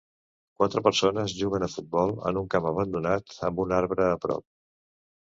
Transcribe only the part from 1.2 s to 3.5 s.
juguen a futbol en un camp abandonat